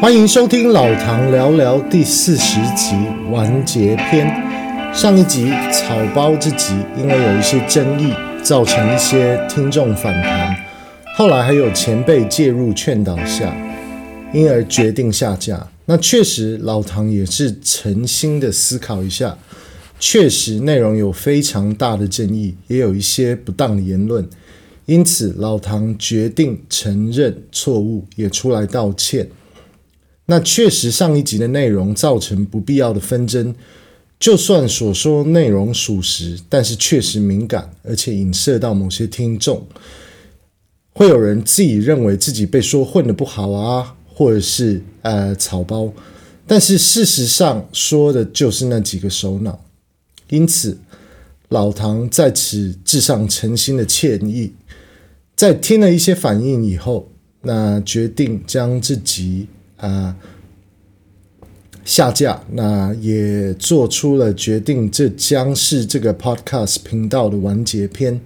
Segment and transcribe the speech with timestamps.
[0.00, 2.96] 欢迎收听老唐聊聊第四十集
[3.30, 4.26] 完结篇。
[4.94, 8.10] 上一集草包这集因为有一些争议，
[8.42, 10.56] 造成一些听众反弹，
[11.16, 13.54] 后来还有前辈介入劝导下，
[14.32, 15.68] 因而决定下架。
[15.84, 19.36] 那确实老唐也是诚心的思考一下，
[19.98, 24.26] 确实内容有非常大的争议，也有一些不当的言论，
[24.86, 29.28] 因此老唐决定承认错误，也出来道歉。
[30.30, 33.52] 那确实，上一集的内容造成不必要的纷争。
[34.20, 39.66] 就算所说内容属实，但是确实敏感，而且影射到某些听众，
[40.92, 45.92] 会有人自己认为自己被说混得不好啊，或者是呃草包。
[46.46, 49.58] 但是事实上说的就是那几个首脑。
[50.28, 50.78] 因此，
[51.48, 54.52] 老唐在此致上诚心的歉意。
[55.34, 57.10] 在听了一些反应以后，
[57.42, 59.48] 那决定将这集。
[59.80, 60.16] 啊、
[61.84, 68.20] 下架，那也做出了决定，这将是这个 podcast 频道的完结篇。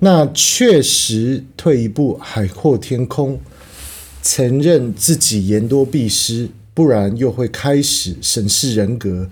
[0.00, 3.40] 那确实退一步，海阔天空，
[4.22, 9.28] 承认自己言多必失，不然又会开始审视人格。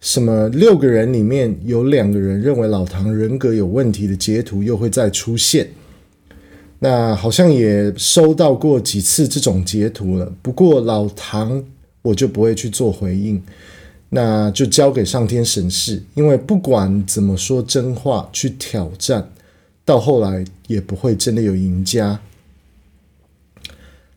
[0.00, 5.68] 什么六个人里面有两个人认为老唐人格有问题的截图，又会再出现。
[6.82, 11.62] 那好像也收到过几次这种截图了，不过老唐
[12.00, 13.42] 我就不会去做回应，
[14.08, 19.30] 那就交给上天审视，因为不管怎么说真话去挑战，
[19.84, 22.18] 到后来也不会真的有赢家。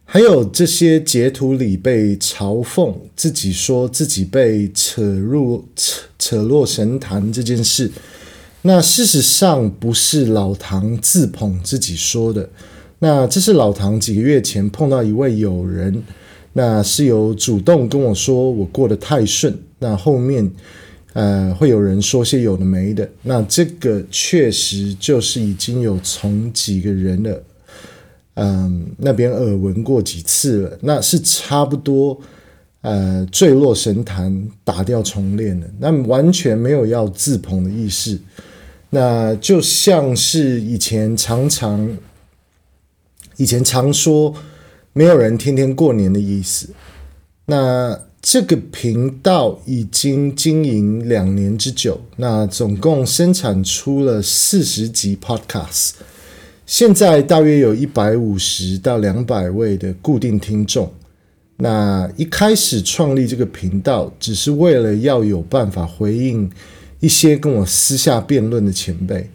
[0.05, 7.91] 还有这些截图里被嘲讽，自己说自己被扯入扯扯落神坛这件事。
[8.65, 12.49] 那事实上不是老唐自捧自己说的，
[12.99, 16.01] 那这是老唐几个月前碰到一位友人，
[16.53, 20.49] 那是有主动跟我说我过得太顺，那后面
[21.11, 27.43] 呃会有人说些有的没的，那这个确实就是已经有从几个人的
[28.35, 32.17] 嗯那边耳闻过几次了，那是差不多
[32.79, 38.17] 呃坠落神坛打掉重练了，那完全没有要自捧的意思。
[38.95, 41.97] 那就像是以前常常，
[43.37, 44.35] 以前常说
[44.93, 46.69] 没有人天天过年的意思。
[47.47, 55.93] 那这个频道已经经营两年之久，那总共生产出了四十集 Podcast，
[56.67, 60.93] 现在大约有一百五十到两百位的固定听众。
[61.57, 66.47] 那一开始创立这个频道，只是为了要有办法回应。
[67.03, 69.29] 一些跟我私下辩论的前辈，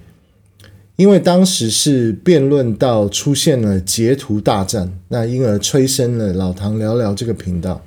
[0.97, 7.85] 因为当时是辩论到出现了截图大战，那因而催生了老唐聊聊这个频道。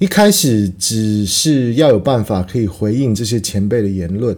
[0.00, 4.36] 一开始只是要有办法可以回应这些前辈的言论，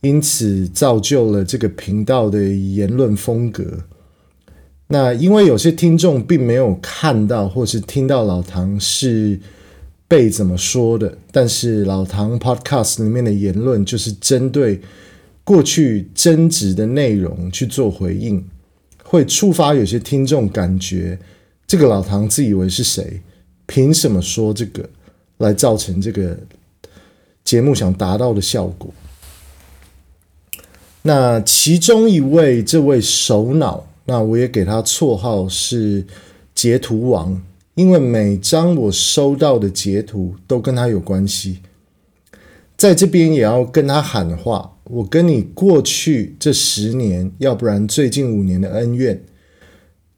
[0.00, 3.84] 因此造就了这个频道的言论风格。
[4.88, 9.38] 那因为有些听众并没有看到或是听到老唐是。
[10.08, 11.18] 被怎么说的？
[11.32, 14.80] 但是老唐 Podcast 里面的言论就是针对
[15.42, 18.44] 过去争执的内容去做回应，
[19.02, 21.18] 会触发有些听众感觉
[21.66, 23.20] 这个老唐自以为是谁？
[23.66, 24.88] 凭什么说这个
[25.38, 26.38] 来造成这个
[27.42, 28.94] 节目想达到的效果？
[31.02, 36.04] 那其中一位这位首脑，那我也给他绰号是
[36.54, 37.42] 截图王。
[37.76, 41.60] 因为每张我收到的截图都跟他有关系，
[42.74, 49.22] 在这边也要跟他喊话：我跟你过去这十年，要不然最近五年的恩怨，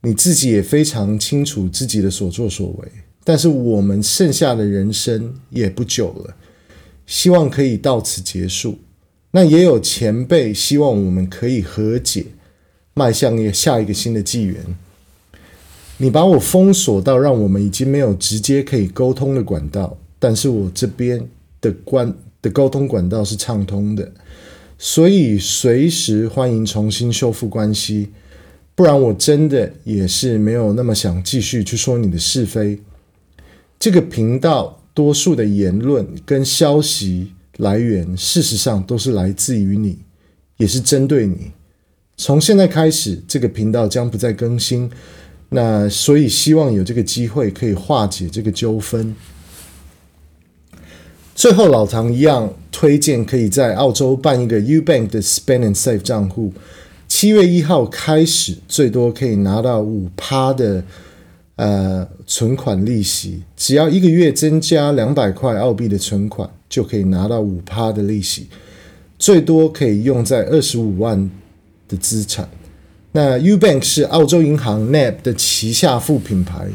[0.03, 2.88] 你自己也非常清楚自己的所作所为。
[3.25, 6.37] 但是我们剩下的人生也不久了，
[7.06, 8.79] 希望可以到此结束。
[9.33, 12.25] 那也有前辈希望我们可以和解，
[12.94, 14.65] 迈向下一个新的纪元。
[16.00, 21.29] 你把我封锁到让我们已经没有直接可以沟通的管道，但是我这边
[21.61, 24.12] 的关的沟通管道是畅通的，
[24.79, 28.11] 所以随时欢迎重新修复关系。
[28.77, 32.79] 不然我真的也是没有那么想继续去说你的是非。
[33.81, 39.99] 这个频道多数的言论跟消息来源，事实上都是来自于你，
[40.59, 41.50] 也是针对你。
[42.17, 44.89] 从现在开始，这个频道将不再更新。
[45.50, 49.15] 那所以希望有这个机会可以化解这个纠纷。
[51.35, 56.53] 最后，老唐一样推荐可以在澳洲办一个 UBank 的 Spend and Save 账户。
[57.06, 60.85] 七月一号开始，最多可以拿到五趴的
[61.56, 68.49] 呃存款利息，只要一个月增加两百块澳币的存款，就可以拿到五趴的利息，
[69.19, 71.31] 最多可以用在二十五万
[71.89, 72.47] 的资产。
[73.13, 76.69] 那 UBank 是澳洲银行 NAB 的旗下副品牌，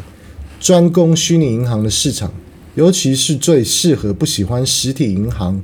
[0.59, 2.33] 专攻虚拟银行的市场，
[2.75, 5.63] 尤其是最适合不喜欢实体银行、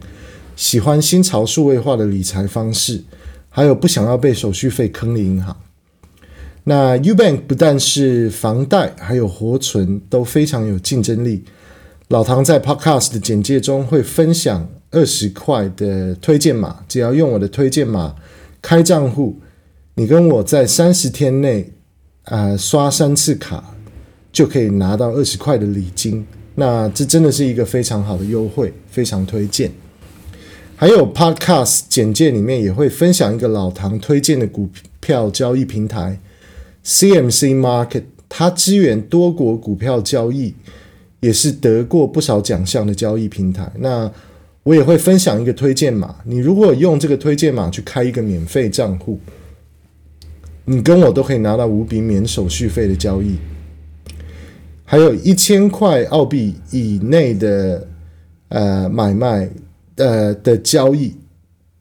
[0.55, 3.03] 喜欢新潮数位化的理财方式。
[3.51, 5.57] 还有不想要被手续费坑的银行，
[6.65, 11.43] 那 UBank 不但是房贷，还有活存都非常有竞争力。
[12.09, 18.15] 老唐在 Podcast 的简介中会分享二十块的推荐码，只要用我的推荐码
[18.61, 19.39] 开账户，
[19.99, 21.73] 你跟我在三十天内
[22.23, 23.75] 啊、呃、刷三次卡，
[24.31, 26.25] 就可以拿到二十块的礼金。
[26.55, 29.69] 那这真的是一个非常好的优惠，非常推荐。
[30.77, 34.69] 还有 Podcast 简介里面也会分享一个老唐推荐的股
[35.01, 36.17] 票交易平台
[36.85, 40.53] CMC Market，它支援多国股票交易，
[41.19, 43.69] 也是得过不少奖项的交易平台。
[43.79, 44.09] 那
[44.63, 49.19] 我也会分享一个推荐码，你如果用这个推荐码去开一个免费账户，
[50.69, 53.37] 你跟我都可以拿到五笔免手续费的交易，
[54.85, 57.87] 还有一千块澳币以内的
[58.49, 59.49] 呃买卖。
[60.01, 61.13] 呃的交易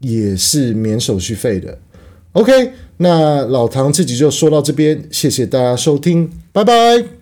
[0.00, 1.78] 也是免手续费的。
[2.32, 7.17] OK，那老唐自己就说到这边，谢谢大家收听，拜拜。